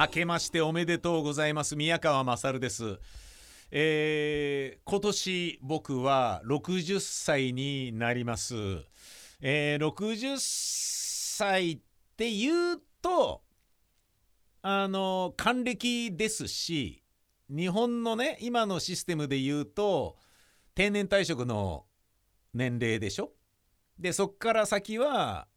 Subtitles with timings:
[0.00, 1.74] 明けましておめでとうございます。
[1.74, 3.00] 宮川勝です。
[3.72, 8.54] えー、今年僕は60歳になります、
[9.40, 11.78] えー、60歳っ
[12.16, 13.42] て言うと
[14.62, 17.02] あの還暦ですし
[17.50, 20.14] 日本のね今のシステムで言うと
[20.76, 21.86] 定年退職の
[22.54, 23.32] 年齢でしょ？
[23.98, 25.47] でそっから先は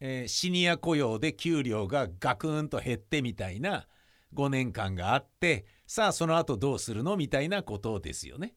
[0.00, 3.86] えー、シニア雇用で給料がガクンと減ってみたいな
[4.34, 8.54] 5年間があってさあその後どうするのみたいなことですよね。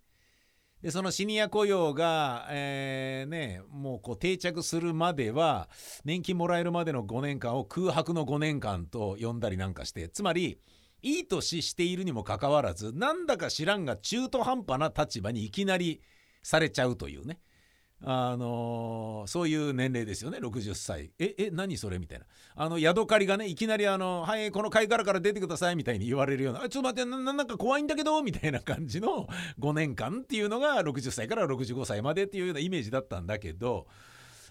[0.82, 5.68] でそのシニア雇用が、えー、ね、もうこう定着するまでは
[6.06, 10.58] 年金もらえるまでの5年間を空白の5年間と呼んだりなんかしてつまり
[11.02, 16.02] いい年しているにもかかわらずなんだか知らんが中途半端な立場にいきなり
[16.44, 17.40] されちゃうというね
[18.02, 20.38] あの、そういう年齢ですよね。
[20.38, 21.12] 60歳。
[21.20, 22.00] ええ何それ？
[22.00, 22.26] みたいな。
[22.56, 33.88] あのヤドカリがねいきなりあの「はいこの貝殻から出てください」みたいに言われるような「ちょっと待ってなんか怖いんだけど」 みたいな感じの5年間っていうのが60歳から65歳までっていうようなイメージだったんだけど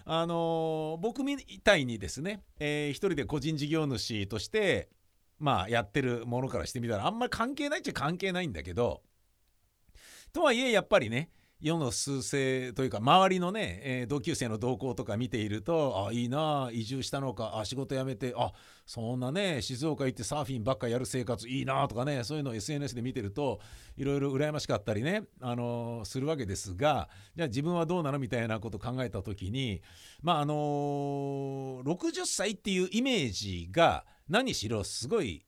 [0.05, 4.89] あの、僕みたいにですね、えー、一人で個人事業主として
[5.37, 9.03] まあやってるものからしてみたらあんまり関係ないっちゃ関係ないんだけど
[10.33, 11.29] とはいえやっぱりね
[11.61, 18.53] 世の数勢というか周りのね、えー、同級生の動向とか見ているとあいいな移住したのかあ仕事辞めてあ
[18.85, 23.59] そんなね静岡行ってサーフィンばっかやる生活いいなとかねそういうのを SNS で見てると
[23.97, 29.81] いろいろ羨ましかったりね、あのー、するわけですがじゃあ自分はどうなのみたいなことを考えた時に
[30.21, 35.45] まああのー、60歳っていうイメージが何しろすごい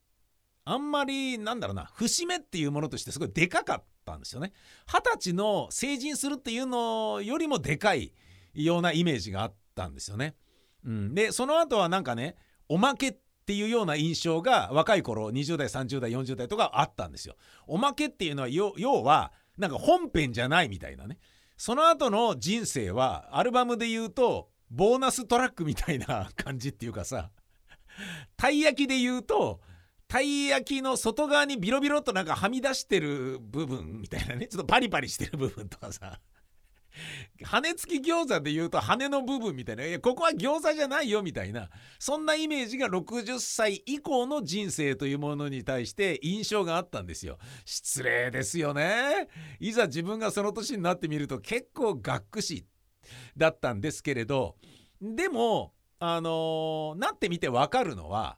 [0.66, 3.91] あんまりなんだろうな節目っていうものとしてすごいでかかった。
[4.02, 4.52] ったんですよね。
[4.88, 8.14] 二十歳の成人するっていうのよりもでかい
[8.54, 10.36] ようなイメージがあったんですよね。
[10.84, 12.36] うん、でその後はなんかね
[12.68, 17.36] おまけっていうような印象が若い頃20代30代40代とかあったんですよ。
[17.68, 21.20] おまけっていうのは要はなんか本編じゃないみたいなね。
[21.58, 27.30] その後の人生はアルバムで言うとボーナストラックみたいな感じっていうかさ
[28.36, 29.60] たい焼きで言うと
[30.12, 34.48] たい焼きの外側にビロビロとなんかはみ出してる部分みたいなね。
[34.48, 36.20] ちょっとパリパリしてる部分とかさ。
[37.46, 39.86] 羽根付き餃子で言うと羽の部分みたいな。
[39.86, 41.70] いやここは餃子じゃないよみたいな。
[41.98, 47.38] そんなイメージが60歳以降の人生というものに対して印象があったんですよ。
[47.64, 49.30] 失礼ですよね。
[49.62, 52.66] いざ自分がその年になってみると結構がっくし
[53.38, 54.58] だったんですけれど。
[55.02, 58.38] でもあのー、なってみてわかるのは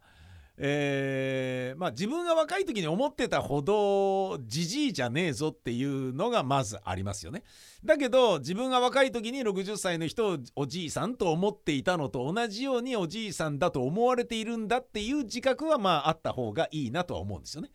[0.65, 7.43] えー、まあ自分が若い時に思ってたほどじじいじゃねえぞっていうのがまずありますよね。
[7.83, 17.69] だけど自分が若い時に60歳の人をおじいさんと思っていたのと同じようにおじいさんだと思われているんだっていう自覚はまああった方がいいなとは思うんですよね。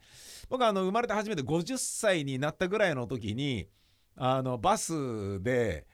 [0.49, 3.69] 僕はあの生まれて初めて50歳になったぐらいの時に
[4.16, 5.87] あのバスで。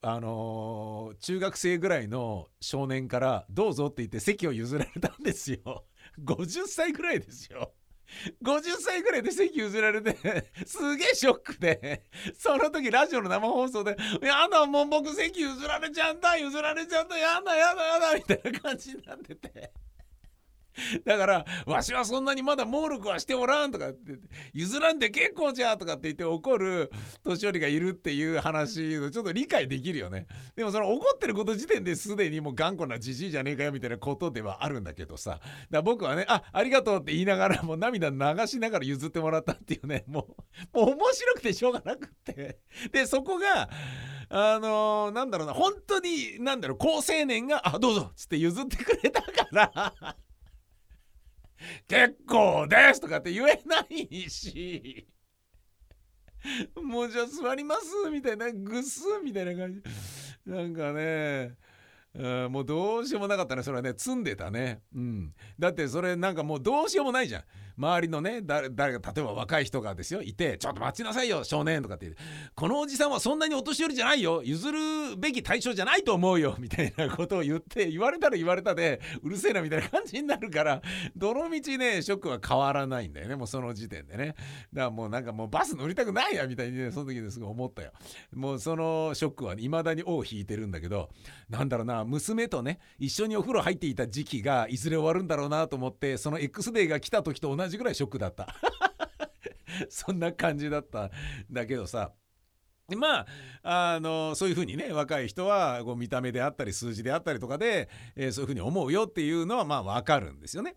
[0.00, 5.84] あのー、中学生ぐらいの少年から「どうぞ」って言って席を譲られたんですよ。
[6.24, 7.72] 50歳ぐらいですよ。
[8.42, 10.16] 50歳ぐらいで席譲られて
[10.66, 12.04] すげえショックで
[12.36, 19.72] その時ラジオの生放送で「やだもう僕席譲られちゃった譲られちゃったやだやだやだ」みたいな感じになってて
[21.04, 24.14] だからわしはそんなにまだ猛力はしておらんとかって
[24.52, 26.90] 譲らんで結構じゃとかって言って怒る
[27.24, 30.26] 年寄りがいるっていう話をちょっと理解できるよね。
[30.56, 35.32] でもその怒ってること時点ですでにもう頑固なじじいじゃねえかよみたいなことではあるんだけどさ。
[35.32, 40.28] だから僕はねあありがとうって言いながらもう涙流しながら譲ってもらったっていうね も
[40.74, 42.58] うもう面白くてしょうがなくって。
[42.92, 43.68] でそこが
[44.32, 50.16] あのー、なんだろうな本当になんだろう高青年が「あどうぞ」っつって譲ってくれたから。
[51.86, 55.06] 結構ですとかって言えないし
[56.82, 59.82] もうじゃあ座りますみたいなぐっすみたいな感じ。
[60.46, 61.54] なんかね。
[62.12, 63.62] うん、もうどうしようもなかったね。
[63.62, 64.80] それはね積んでたね。
[64.94, 65.34] うん。
[65.58, 67.42] だってそれなんかもうどうしようもないじゃん。
[67.80, 72.16] 周りのね誰が例えば若い人がですよいて「ちょっと待ちなさいよ少年」とかってって
[72.54, 80.82] 「このおじさんはそんなにお年寄りじゃないよ譲るべき対象じゃないと思うよ」みたいなことを言って言われたら言われたでうるせえなみたいな感じになるから
[81.16, 84.34] どのみちねショックは変わらないんだよねもうその時点でね。
[84.72, 87.92] だからもうなんかもうバス乗りたくないやみたいにねその時ですごい思ったよ。
[88.34, 91.08] もうそのショックは未だに尾を引いてるんだけど
[91.48, 98.48] なんだろうな娘とね一緒にお風呂入っていた時期がいずれ終わるんだろうなと思ってその X デーが来た時と同じぐらいショックだった
[99.88, 101.10] そんな感じだったん
[101.50, 102.12] だけどさ
[102.96, 103.26] ま
[103.62, 110.74] あ、あのそういうふうにね若い人はこう見た目であったり数字であったりとかで、えー、そういうふうに思うよっていうのはまあ分かるんですよね。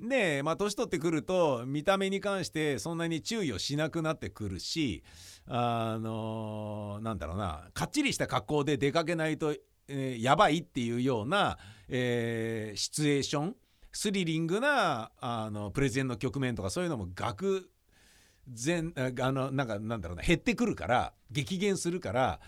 [0.00, 5.04] でまあ年取ってくると見た目に関してそんなに注意をしなくなってくるし
[5.46, 9.54] あのなんだろうなかっちりした格好で出かけないと、
[9.88, 11.58] えー、やばいっていうような、
[11.88, 13.56] えー、シチュエーション
[13.94, 17.70] スリリングなあのプレゼンの局面とかそういうのも額
[18.52, 22.40] 全あのなんかなんだろうな減ってくるから激減するから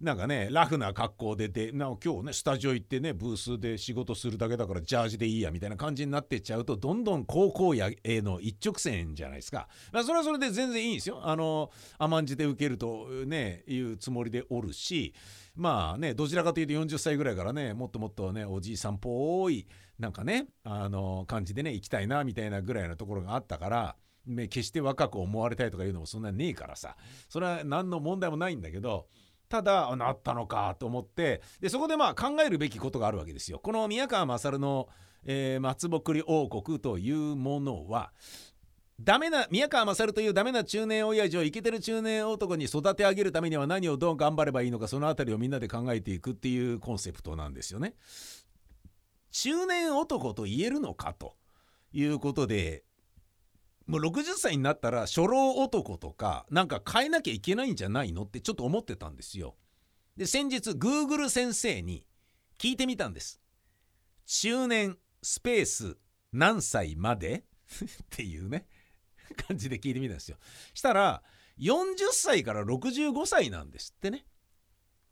[0.00, 11.20] なんかねラフな格好ででな今日ねスタジオ行ってねブースで仕事するだけだからジャージでいいやみたいな感じになってっちゃうとどんどん高校野への一直線じゃないですか、まあ、それはそれで全然いいんですよ。
[11.22, 15.14] あの甘んじて受けるとねいうつもりでおるし
[15.54, 19.66] まあねどちらかというと40歳ぐらいからねもっともっとねおじいさんっぽい
[19.98, 23.96] なんかねあの感じでね行きたいなみたいなぐらいのところがあったから
[24.48, 26.96] 決して若く思われたいとかいうのもそんなにねえからさ
[27.28, 29.06] それは何の問題もないんだけど
[29.48, 33.60] ただなったのかと思ってでそこでまあ考えるべきことがあるわけですよ。
[33.60, 34.88] この宮川勝の、
[35.24, 38.12] えー、松ぼっくり王国というものは
[39.00, 47.94] ダメな宮川勝というダメな中年親父をイケてる中年男に育て上げるためには何をどう頑張ればいいのかその辺りをみんなで考えていくっていうコンセプトなんですよね。
[49.38, 51.36] 中年男と言えるのかと
[51.92, 52.84] いうことで
[53.86, 59.56] もう60歳になったら初老男とかなんか変えなきゃいけないんじゃないのってちょっと思ってたんですよ。
[60.16, 62.06] で先日 Google 先生に
[62.58, 63.42] 聞いてみたんです。
[64.24, 65.98] 中年スペース
[66.32, 67.44] 何歳まで？
[67.76, 68.66] っていうね
[69.46, 70.38] 感じで聞いてみたんですよ。
[70.72, 71.22] したら
[71.58, 74.24] 40歳から65歳なんですってね。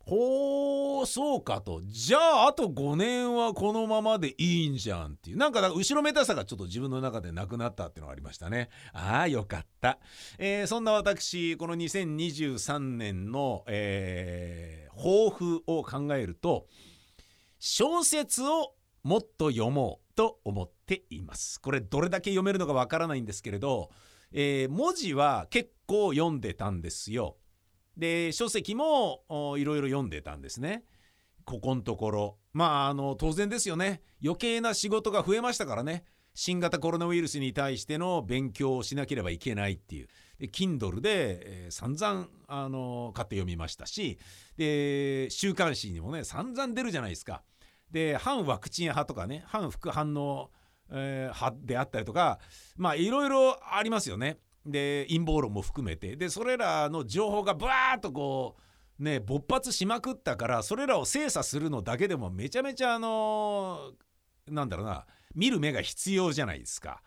[0.05, 1.81] ほうそうかと。
[1.83, 5.37] じゃああと5年はこのままでいいんじゃんっていう。
[5.37, 8.69] なんか後ろめたさがちょっと自分の中でなくなったっていうのがありましたね。
[8.93, 9.97] ああよかった、
[10.37, 16.67] えー、そんな私この2023年の、えー、抱負を考えると
[17.57, 21.59] 小説をもっと読もうと思っています。
[21.59, 23.89] これどれだけ読めるのかわからないんですけれど、
[24.31, 27.37] えー、文字は結構読んでたんですよ。
[27.97, 29.23] で書籍も
[29.57, 30.83] いろいろ読んでたんですね。
[31.45, 36.03] ここのところまああの当然ですよね余計な仕事が増えましたからね
[36.33, 40.07] 新型コロナウイルスに対しての勉強をしなければいけないっていう
[40.39, 44.19] で Kindle で、えー、散々あの買って読みましたし
[44.57, 47.43] で週刊誌にもね散々出るじゃないですか。
[47.91, 50.49] で反ワクチン派とかね反副反応、
[50.89, 52.39] えー、派であったりとか
[52.75, 54.39] まあいろいろありますよね。
[54.65, 58.55] で陰謀論も含めてでそれらの情報がブワーッとこ
[58.99, 63.91] うね勃発しまくったからそれらを精査するのだけでもめちゃめちゃあの
[64.49, 67.01] なんだろうな見る目が必要じゃないですか。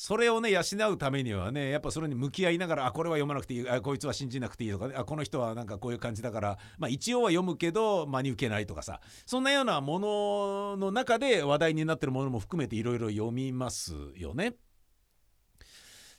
[0.00, 0.60] それをね養
[0.92, 14.54] うためにはねやっぱそれに向き合いながらあこれは読まなくていいあこいつは信じなくていいとか、ね、あこの人はなんかこういう感じだから、まあ、一応は読むけど真に受けないとかさそんなようなものの中で話題になってるものも含めていろいろ読みますよね。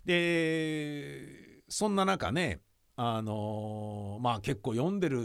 [0.09, 2.61] でそんな中ね
[2.95, 5.21] あのー、まあ結構読んでる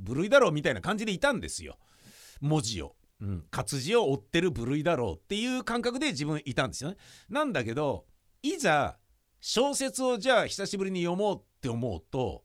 [0.00, 1.76] 部類だろうみたいな感じでいたんですよ
[2.40, 6.96] 文字を、うん、活字を追ってる部類だろうっていう感覚で自分いたんですよね。
[7.28, 8.06] なんだけど
[8.42, 8.96] いざ
[9.42, 12.42] 小説をじゃあ久しぶりに読もうって思うと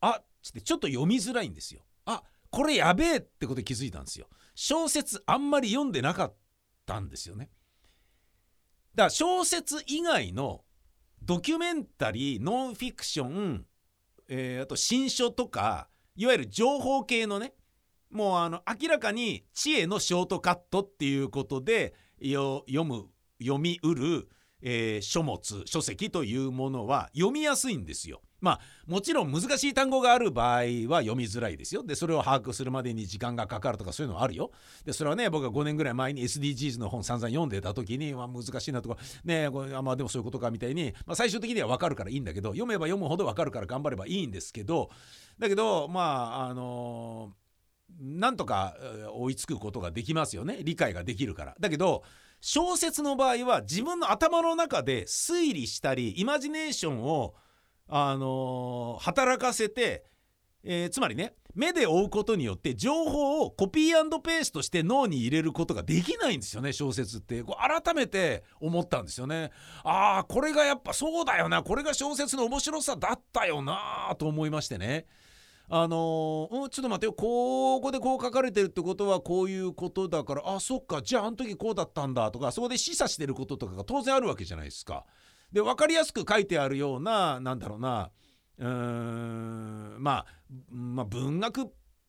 [0.00, 1.82] あっつってちょっと読みづらいんですよ。
[2.06, 4.28] あこれやべえってこと気づいたんですよ。
[4.54, 6.34] 小説あんまり読んでなかっ
[6.86, 7.50] たんですよね。
[8.94, 10.62] だから小説以外の
[11.30, 13.64] ドキュメンタリーノンフィクション、
[14.28, 17.54] えー、あと新書とかいわゆる情報系のね
[18.10, 23.04] もうあの明らかに知恵のショートカットっていうことで読む
[23.40, 24.28] 読みうる、
[24.60, 28.22] えー、書物書籍というものは読みやすいんですよ。
[28.40, 31.82] まあもちろん難しい単語がある場合は読みづらいですよ。
[31.82, 34.50] でそれを把握するまでに時間がかかるとかそういうのはあるよ。
[34.84, 44.90] でそれはね僕が5年ぐらい前に SDGs の本散々読んでた時に、まあ、難しいなとかねこれまあでもそういうことかみたいに、まあ、最終的には分かるからいいんだけど読めば読むほど分かるから頑張ればいいんですけど
[45.38, 48.76] だけどまああのー、なんとか
[49.14, 51.54] 追いつくことができますよね理解ができるから。
[51.58, 52.02] だけど
[52.40, 57.34] 小説の場合は自分の頭の中で推理したりイマジネーションを
[57.90, 60.04] あのー、働かせて、
[60.62, 67.42] えー、つまりね目で追うことによって情報をコピーペーストして脳に入れることができないんですよね小説って。
[67.42, 69.50] こう改めて思ったんですよね。
[69.82, 71.62] ああこれがやっぱそうだよな。
[71.62, 75.06] これが小説の面白さだったよなと思いましてね。
[75.68, 77.12] あのー、うん、ちょっと待ってよ。
[77.12, 81.02] ここでこう書かれてるってことはこういうことだからあそっか。
[81.02, 85.04] じゃああの時こうだったんだとかそこで示唆してることとかが当然あるわけじゃないですか。
[85.52, 88.10] で分かりやすく書いてあるようななんだろうな
[88.58, 90.26] うーん、まあ、
[90.70, 91.64] まあ文学っ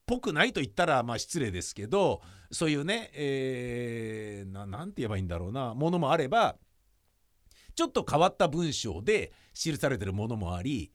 [0.06, 2.22] ぽくないと言ったらまあ失礼ですけど
[2.52, 6.58] そういうね、えー、なて言えばいいんだろうなものもあれば
[7.76, 10.92] ちょっと変わった文章で記されてるものもあり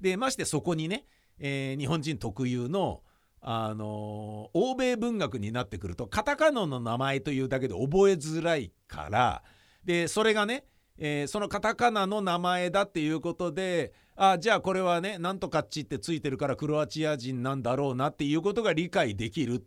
[0.00, 1.06] でましてそこにね、
[1.38, 3.02] えー、日本人特有の
[3.40, 9.44] あの欧米文学になってくるとカタカナの名前というだけで覚えづらいから
[9.84, 10.64] でそれがね、
[10.98, 19.64] えー、そのカタカナの名前だっていうことであじゃあこれはねなんとかっちってついてるからクロアチア人なんだろうなっていうことが理解できる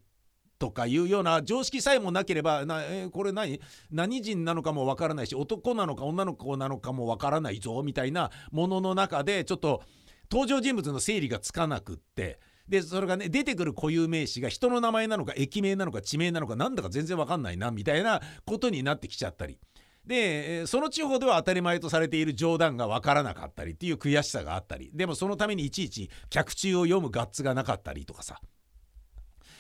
[0.60, 3.60] とかいうような常識さえもなければな、えー、これ何？
[3.92, 9.82] 何人なのかもわからないし男なのか女の子なのかもわからないぞみたいなものの中でちょっと
[10.32, 19.58] 登場人物の整理がつかなくってでそれがね出てくる固有名詞が人の名前なのか駅名なのか地名なのかなんだか全然わかんないなみたいなことになってきちゃったり。
[20.06, 28.40] でその地方では当たり前とされている冗談が分からなかったりっていう悔しさがあったりでもそのためにいちいち脚中を読むガッツがなかったりとかさ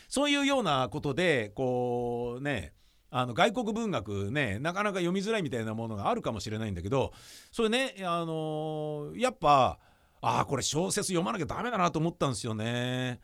[0.09, 2.73] そういうようなことでこうね
[3.11, 7.11] あの外国文学ねなかなか読みづらいみたいなものがあるかもしれないんだけど
[7.51, 9.79] それねあのー、やっぱ
[10.21, 13.19] ああこれ小説読まなきゃダメだなと思ったんですよね。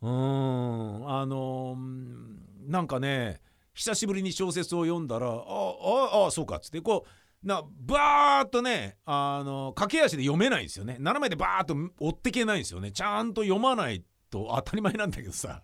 [0.00, 3.40] うんあのー、なんかね
[3.78, 10.96] 久しぶりに小説を読んだらあああそうかっつってこうなバーッとねあの駆け足で読めないんですよね。
[10.98, 12.90] 斜めでバーッと追ってけないんですよね。
[12.90, 15.62] ちゃんと読まないと当たり前なんだけどさ。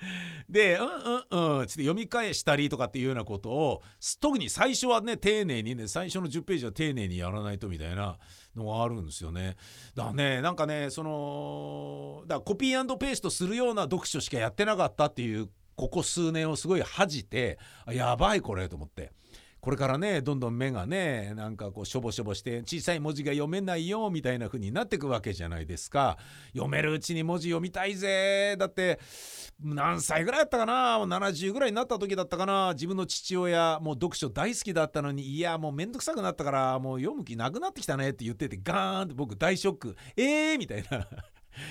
[0.48, 3.82] で、うんうんうん、つって読み返したりとかっていうようなことを、
[4.20, 8.18] 特に最初はね、丁寧にね、最初の10ページは丁寧にやらないとみたいな
[8.54, 9.56] のがあるんですよね。
[9.94, 19.12] だからね、なんかね、その、だコピーペーストするような読書しかやってなかったっていう、ここ数年をすごい恥じて、やばいこれと思って。
[19.60, 26.16] これからねどんどん目がねなんかこうしょぼしょぼして小さい文字が読めないよみたいな風になってくわけじゃないですか。
[26.52, 28.56] 読めるうちに文字読みたいぜ。
[28.56, 29.00] だって
[29.60, 32.72] 何歳ぐらいだったかな？70ぐらいになった時だったかな？
[32.74, 39.96] 自分の父親もう読書大好きだったのにいやもうめんどくさくなったからもう読む気なくなってきたねって言っててガーンって僕大ショック。
[40.16, 41.06] えーみたいな。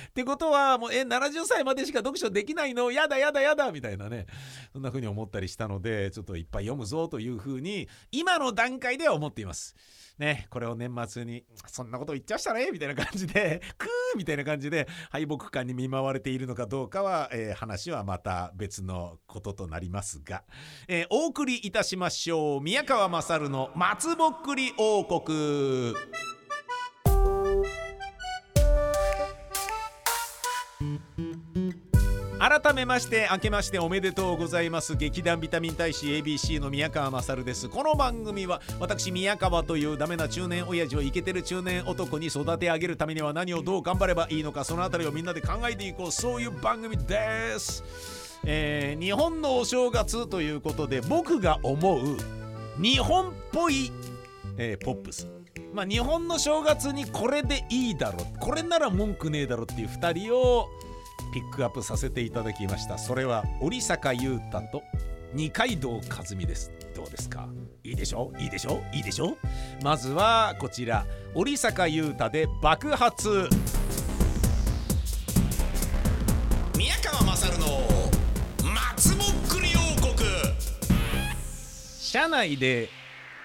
[0.10, 2.92] ってことはもうえ70歳までしか読書できないの？
[2.92, 3.72] やだやだやだ！
[3.72, 4.26] みたいなね。
[4.74, 9.76] そんな風に思ったりしたのでちょっといっぱい読むぞという風に今の段階では思っています。
[10.18, 12.72] ね、これを年末にそんなこと言っちゃしたね？
[12.72, 14.18] みたいな感じで クー！
[14.18, 20.44] みたいな感じで敗北感に見舞われているのかどうかは、えー、話はまた別のこととなりますが、
[20.88, 22.62] えー、お送りいたしましょう。
[22.62, 25.94] 宮川勝の松ぼっくり王国。
[32.50, 34.96] 改めまして明けましておめでとうございます。
[34.96, 37.68] 劇団ビタミン大使 ABC の宮川勝です。
[37.68, 46.12] この番組は私宮川というダメな中年親父をイケてる中年男に育て上げるためには何をどう頑張ればいいのかそのあたりをみんなで考えていこう。
[46.14, 47.84] そういう番組です。
[48.46, 52.16] えー、日本のお正月ということで僕が思う
[52.82, 53.92] 日本っぽい、
[54.58, 55.28] えー、ポップス。
[55.74, 60.70] まあ日本の正月にこれでいいだろこれなら文句ねえだろっていう2人を
[61.34, 62.98] ピックアップさせていただきました。
[62.98, 64.84] それは織坂優太と
[65.34, 66.02] 二階堂和
[66.36, 66.72] 美です。
[66.96, 67.48] どうですか？
[67.84, 68.32] いいでしょ？
[68.40, 68.82] いいでしょ？
[68.94, 69.38] いいでしょ？
[69.84, 71.06] まずはこちら。
[71.36, 73.50] 織坂優太で爆発。
[76.78, 77.66] 宮川勝の
[78.74, 80.18] 松ぼっくり王国。
[82.00, 82.90] 社内で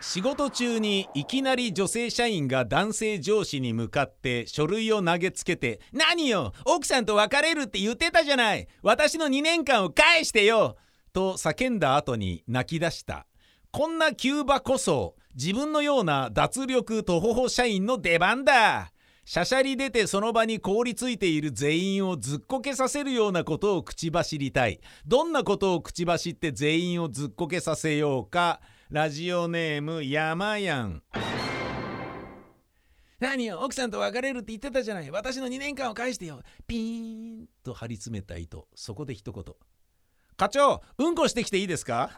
[0.03, 8.67] 仕事中にいきなり女性社員が男性上司に向かって書類を投げつけて「何よ奥さんと別れるって言ってたじゃない。
[8.83, 10.77] 私の2年間を返してよ!」
[11.15, 13.27] と叫んだ後に泣き出した。
[13.71, 18.93] こんな急場こそ自分のような脱力とほほ社員の出番だ。
[19.25, 24.81] しゃしゃり出てその場に凍りついている全員をずっこけさせるようなことを口走りたい。
[25.07, 28.61] どんなことを口走って全員をずっこけさせようか
[28.93, 31.03] ラジオネーム山やん。
[33.21, 35.11] 何よ奥さんと別れるって言ってたじゃない。
[35.11, 36.43] 私の2年間を返してよ。
[36.67, 38.69] ピーンと張り詰めた糸。
[38.75, 39.45] そこで一言。
[40.37, 42.11] 課長うんこしてきていいですか？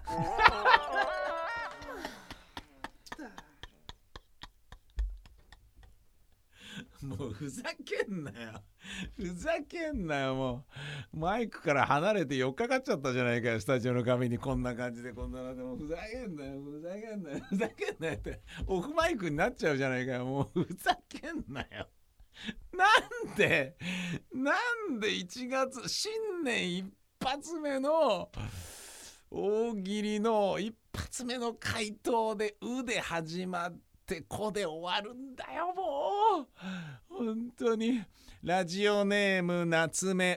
[7.04, 8.62] もうふざけんなよ。
[9.16, 10.66] ふざけんなよ、も
[11.12, 11.16] う。
[11.18, 21.88] マイクから離れて4日かかっちゃったじゃないかよ、スタジオの壁にこんな感じで、こんなのでもふざけんなよ、ふざけんなよ、ふざけんなよって、オフマイクになっちゃうじゃないかよ、もうふざけんなよ。
[22.73, 22.84] な
[23.32, 23.76] んで、
[24.32, 24.52] な
[24.88, 26.87] んで1月、新年一
[27.20, 28.30] 発目の
[29.30, 33.93] 大喜利の一発目の回答で「う」で始まって。
[34.04, 36.46] って子で終わるんだよもう。
[37.08, 38.02] 本当に。
[38.42, 40.37] ラジオネーム夏目。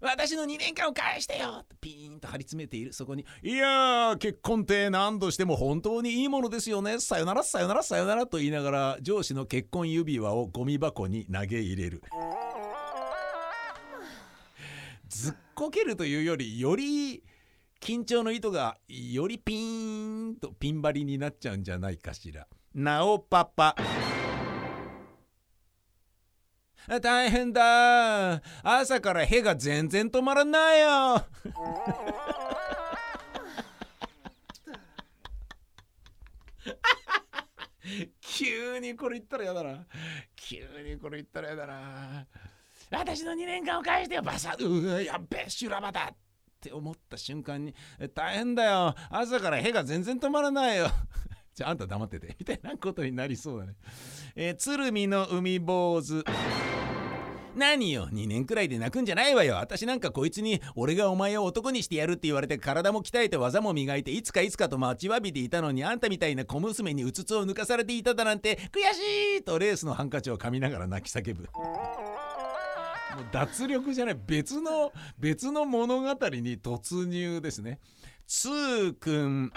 [0.00, 1.64] 私の2年間を返してよ。
[1.80, 2.92] ピーンと張り詰めている。
[2.92, 3.26] そこに。
[3.42, 7.00] いやー結婚って何度しても本当にいいものですよね。
[7.00, 8.28] さよならさよならさよなら。
[8.28, 12.00] と言いながら上司の結婚指輪をゴミ箱に投げ入れる。
[15.08, 17.24] ずっこけるというよりより
[17.82, 22.46] 緊張の糸がよりピーンとピン張りになっちゃうんじゃないかしら。
[22.72, 23.74] なおパパ。
[27.02, 28.40] 大変だ。
[28.62, 31.26] 朝からへが全然止まらないよ。
[38.20, 39.86] 急にこれ言ったらやだな。
[40.36, 40.58] 急
[40.88, 42.28] にこれ言ったらやだな。
[42.92, 46.12] 私の2年間を返してよバサうわやっべ修羅場だ。
[46.62, 47.74] って思った瞬間に
[48.14, 48.94] 大変だよ。
[49.10, 50.86] 朝からへが全然止まらないよ。
[51.54, 53.74] じゃああんた黙っててみたいなことになりそうだね。
[54.36, 56.22] えー、鶴見の海坊主
[57.56, 58.08] 何よ。
[58.10, 59.56] 2年くらいで泣くんじゃないわよ。
[59.56, 69.42] 私なんかこいつに俺がお前を男にしてやるって言われて体も鍛えて技も磨いていつかいつかと待ちわびていたのにあんたみたいな小娘にうつつを抜かされていただなんて悔しい！
[69.42, 71.48] とレースのハンカチを噛みながら泣き叫ぶ。
[73.16, 74.18] もう脱力じゃない。
[74.26, 77.78] 別の別の物語に突入ですね。
[78.26, 79.52] つーくん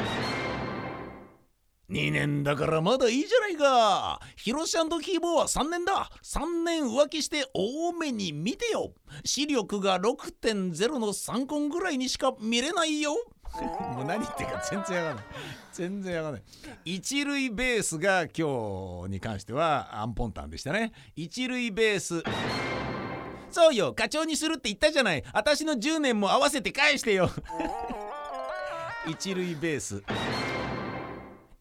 [1.89, 4.19] 2年だからまだいいじゃないか。
[4.35, 6.09] ヒロシキーボーは3年だ。
[6.24, 8.91] 3年浮気して多めに見てよ。
[9.24, 13.15] 視力が6.0の3コンぐらいにしか見れないよ。
[13.95, 15.25] もう何言ってるか全然わかんない。
[15.74, 16.43] 全然わかんない。
[16.85, 20.91] 一塁ベースが今日に関してはアンポンタンでしたね。
[21.15, 22.24] 一塁ベース
[23.55, 23.93] そうよ。
[23.93, 25.24] 課長にするって言ったじゃない。
[25.33, 27.31] 私の10年も合わせて返してよ。
[29.07, 30.03] 一塁ベース。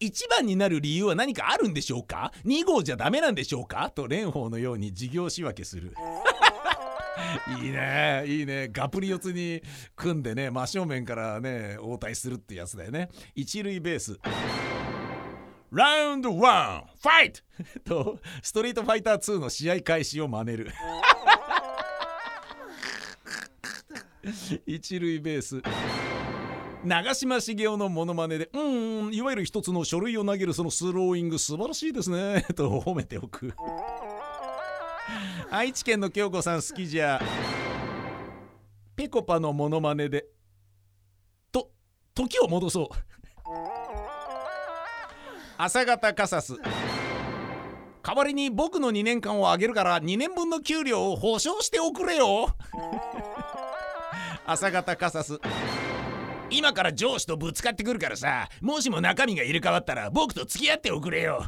[0.01, 3.89] 1番になる理由は何かあるんでしょうか？2号じゃダメなんでしょうか？
[3.91, 5.93] と蓮舫のように事業仕分けする。
[7.63, 8.23] いいね。
[8.27, 8.67] いいね。
[8.73, 9.63] ガプリ四つに
[9.95, 13.09] 組んでね真正面からね応対するってやつだよね。
[13.35, 14.19] 一塁ベース。
[15.71, 17.31] ラウンドワンファイ
[17.85, 20.71] トとストリートファイター2の試合開始を真似る
[24.65, 25.61] 一塁ベース。
[26.83, 28.59] 長嶋茂雄のモノマネでう
[29.09, 33.53] んいわゆる一つの書類を投げるそのスローイング素晴らしいですね と褒めておく。
[35.49, 37.21] 愛知県の京子さん好きじゃ
[38.95, 40.27] ぺこぱのモノマネで
[41.51, 41.71] と
[42.13, 42.87] 時を戻そう。
[45.57, 46.55] 朝方カサス。
[48.03, 52.49] 代わりに僕の2年間をあげるから2年分の給料を保証しておくれよ。
[54.47, 55.39] 朝方カサス。
[56.51, 58.47] 今から上司とぶつかってくるからさ。
[58.61, 61.43] もしも中身が入れ替わったら僕と付き合っておくれよ。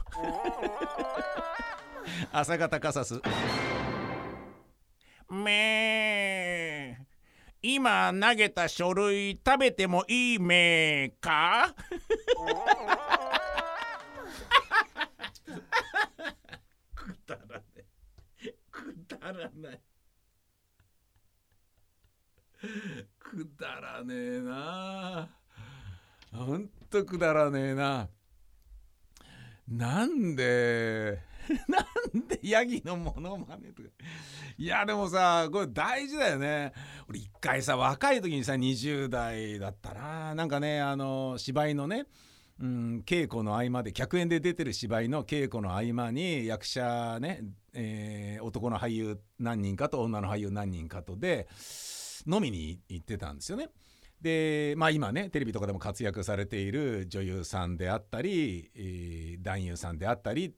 [2.32, 3.22] 朝方カサス。
[5.30, 6.98] め
[7.62, 11.76] 今投げた書類食べてもいいめか？
[16.96, 17.62] くだらない
[18.72, 19.82] くだらない。
[23.20, 25.30] くだらねえな。
[26.34, 28.10] ほんとくだらねえな。
[29.68, 31.22] なんで
[31.68, 31.80] な
[32.20, 33.90] んでヤギのモノマネとか。
[34.58, 36.74] いやでもさこれ大事だよね。
[37.08, 42.06] 俺一回さ若い時にさ20代だったななんかねあの芝居のね
[42.60, 47.44] うん、稽古の合間で客演で出てる芝居の稽古の合間に役者ね、
[47.74, 51.48] えー、男の俳優何人かと女の俳優何人かとで
[52.26, 53.70] 飲みに行ってたんですよね。
[54.22, 60.52] でまあ今ねテレビとかでも活躍されている女優さんであったり、えー、男優さんであったりっ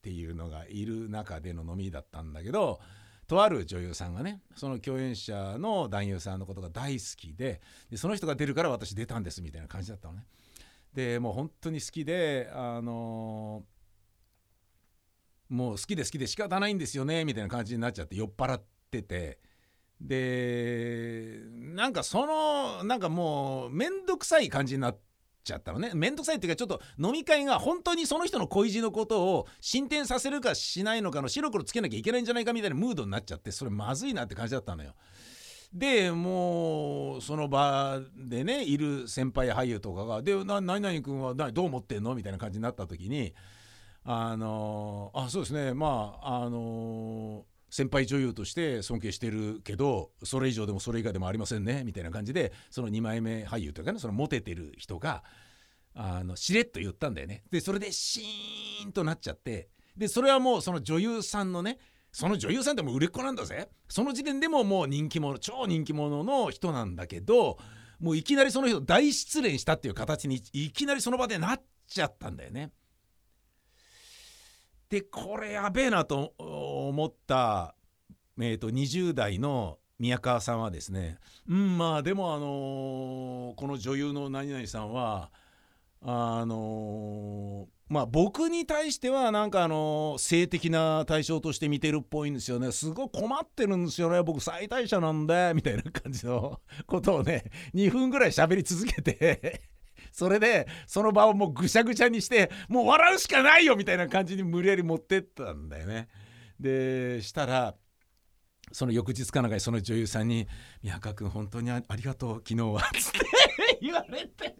[0.00, 2.80] ていうのがいる中での飲みだったんだけど
[3.26, 10.26] とある女優さんがねその共演者の男優さんのことが大好きででその人が出るから私出たんですみたいな感じだったのね。
[10.94, 19.38] でもう本当に好きであのー、もう好きで好きで仕方ないんですよねみたいな感じになっちゃって酔っ払ってて
[20.00, 21.40] で
[21.74, 24.98] なんかそのなんかもう面倒くさい感じになっ
[25.44, 34.94] ちゃったのね面倒くさいっていうかちょっと飲み会が本当にその人の恋路のことを進展させるかしないのかの白黒つけなきゃいけないんじゃないかみたいなムードになっちゃってそれまずいなって感じだったのよ。
[35.72, 43.34] でもうその場でねいる先輩俳優とかが「でな何々君はどう思ってんの?」みたいな感じになった時に
[44.04, 47.44] あのあそうですねまああの
[47.74, 55.24] 先輩女優として尊敬してるけどそれ以上でもそれ以下でもありませんねみたいな感じでその2枚目俳優というかねそのモテてる人が
[55.92, 57.42] あのしれっと言ったんだよね。
[57.50, 61.78] でそれでシーンとなっちゃってでそれはもうその女優さんのね
[62.12, 67.58] その女優さんでも売れっ子なんだぜその時点でももう人気者超人気者の人なんだけど
[67.98, 72.70] もういきなりその人大失恋したっていう形にいきなりその場でなっちゃったんだよね。
[74.88, 77.74] でこれやべえなと思った、
[78.38, 81.18] えーと、20代の宮川さんはですね
[81.48, 85.30] うんまあでもあのー、この女優の何々さんは
[86.02, 92.72] あのー、まあ僕に対してはなんかあの性的な対象として見てるっぽいんですよね。
[92.72, 94.22] すごい困ってるんですよね。
[94.22, 97.44] 僕最大者なんでみたいな感じのことをね
[97.74, 99.62] 2分ぐらい喋り続けて
[100.14, 106.06] それでその場をもうぐしゃぐしゃにしてもう笑うしかないよみたいな感じに無理やり持ってったんだよね。
[106.60, 107.74] でしたら
[108.70, 110.46] その翌日かなんかその女優さんに
[110.84, 113.18] 「宮川君本当にありがとう昨日は」つって
[113.82, 114.54] 言われて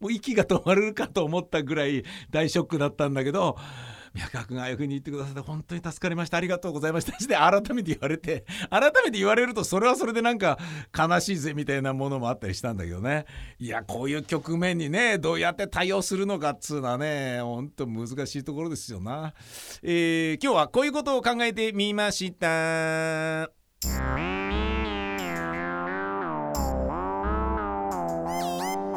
[0.00, 3.56] もう息が止まるかと思ったぐらい大ショックだったんだけど
[4.16, 6.38] 宮川君ああいう風に言ってくださって本当に助かりました。
[6.38, 7.18] ありがとうございました。
[7.18, 10.58] して改めて言われて改めて言われるとそれはそれでなんか
[10.96, 13.26] 悲しいぜみたいなものもあったりしたんだけどね。
[13.58, 19.34] いやこういう局面にねどうやって対応するのかっつうのはね本当難しいところですよな、
[19.82, 23.50] えー、今日はこういうことを考えてみました。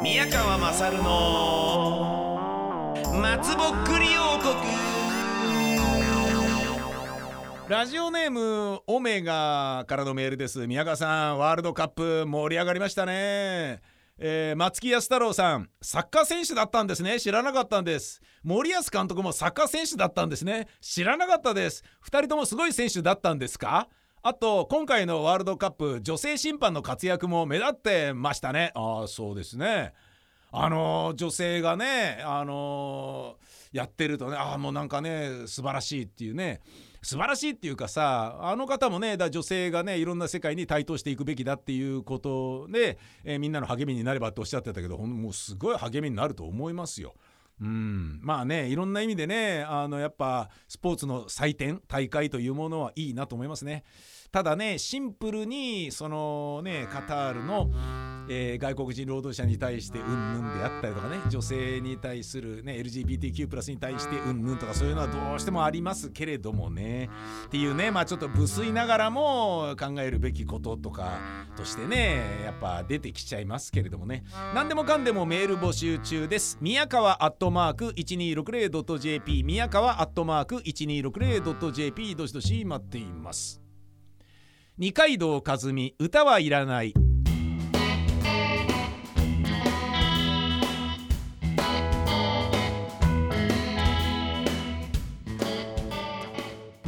[0.02, 2.20] 宮川勝の
[3.20, 4.99] 松ぼっくり王国。
[7.70, 10.66] ラジオネームオメガからのメールです。
[10.66, 13.80] 宮川さんワールドカップ盛り上がりましたね。
[14.18, 17.20] えー、松木安太郎さんサッカー選手だったんですね。
[17.20, 18.20] 知らなかったんです。
[18.42, 20.66] 森保監督もサッカー選手だったんですね。
[20.80, 21.84] 知らなかったです。
[22.06, 23.86] 2人ともすごい選手だったんですか？
[24.20, 28.72] あと今回のワールドカップ女性審判の活躍も目立ってましたね。
[28.74, 29.92] ああそうですね。
[30.50, 36.62] あの、女性がねあのー、やってるとねああもうなんかね素晴らしいっていうね。
[37.02, 47.14] 素晴らしいっていうかさあの方もねだ女性がねいろんな世界に台頭していくべきだっていうことで、えー、みんなの励みになればっておっしゃってたけどもうすごい励みになると思いますよ。
[47.60, 53.84] うん、まあねいろんな意味でねあのやっぱスポーツの祭典大会というものはいいなと思いますね。
[54.32, 57.68] ただねシンプルにそのねカタールの、
[58.28, 67.10] えー、外国人労働者に対してうんぬんであったりとかね女性に対するね LGBTQ+ プラスに対してうんぬんとかそういうのはどうしてもありますけれどもね。
[67.46, 71.18] っていうねまあちょっと無粋ながらも考えるべきこととか
[71.56, 74.22] としてねやっぱ出てきちゃいますけれどもね。
[74.54, 76.56] 何でもかんでもメール募集中です。
[76.60, 83.60] 宮川アットマーク 1260.jp 宮川アットマーク 1260.jp どしどし待っています。
[84.80, 86.94] 二階堂和美歌はいらない。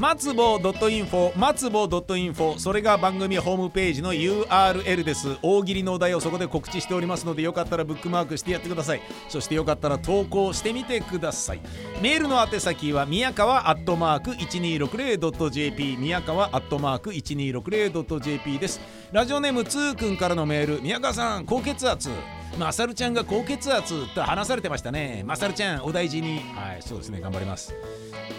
[0.02, 5.38] 松坊 .info 松坊 .info それが番組ホームページの URL です。
[5.42, 9.02] 大喜利のお題をそこで告知しておりますのでよかったらブックマークしてやってください。
[9.28, 11.60] そしてよかったら投稿してみてください。
[12.02, 18.80] メールの宛先は宮川アットマーク 1260.jp 宮川アットマーク 1260.jp です。
[19.12, 20.82] ラジオネームつーくんからのメール。
[20.82, 22.10] 宮川さん高血圧。
[22.58, 27.74] まさるちゃんが高血圧と話されてましたねまさるちゃんお大事にはいそうですね頑張ります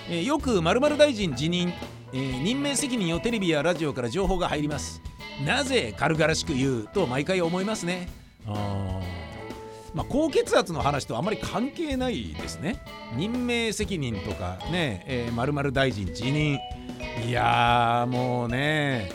[0.10, 1.74] えー、よく〇〇大臣辞任、
[2.12, 5.02] えー、任命責任をテレビやラジオから情報が入ります
[5.46, 8.10] なぜ軽々しく言うと毎回思いますね
[8.46, 9.00] あ
[9.94, 12.84] まあ、高血圧の話とあまり関係ないですね
[13.16, 16.60] 任命責任とかね、えー、〇〇大臣辞任
[17.28, 19.12] いやもうね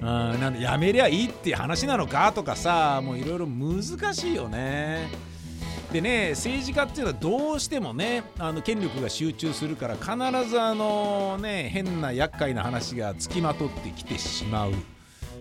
[0.00, 3.82] うんなんでやめりゃいいっていう話なのかとかさもういろいろ難
[4.14, 5.08] しいよね
[5.92, 14.72] でね政治家っていうのはどうしてもねあの権力が集中するから必ずあのね変な厄介な話がつきまとってきてしまう。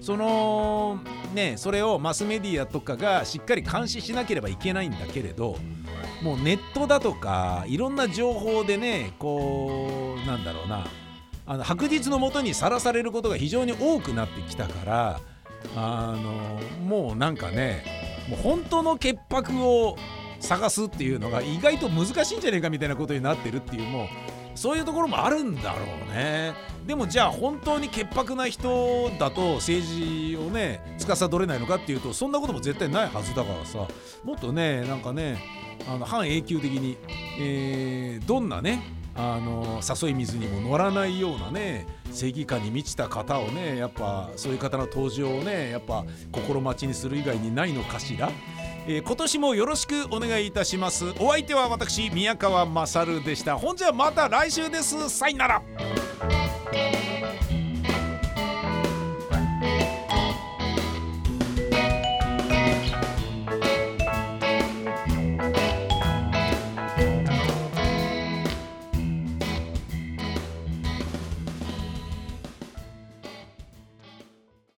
[0.01, 1.01] その
[1.33, 5.57] ねそれをマスメディアとかがしっかり監視しなければいけないんだけれど
[6.23, 10.87] もうネットだとかいろんな情報でねこうなんだろうな
[11.49, 15.19] あの白日のもとにさらされることが非常に多くなってきたから
[15.75, 17.83] あのもうなんかね
[18.29, 19.97] もう本当の潔白を
[20.39, 24.07] 探すっていうのが意外と難しいんじゃねえかみたいなことになってるっていうもう
[24.53, 26.53] そういうところもあるんだろうね。
[26.85, 33.87] でもじゃあ本当に潔白な人だと政治をね司れないのかっていうとそんなことも絶対ないはずだからさ
[34.23, 35.39] もっとねなんかね
[35.87, 36.97] あの半永久的に、
[37.39, 48.31] えー、どんなねあの誘い水にも乗らないようなね正義感に満ちた方をねやっぱそういう方の登場をねやっぱ心待ちにする以外にないのかしら。
[48.87, 51.09] えー今年もよろしくお願いいたします。
[51.19, 53.57] お相手は私宮川勝でした。
[53.57, 55.09] ほんじゃまた来週です。
[55.09, 56.38] さよなら。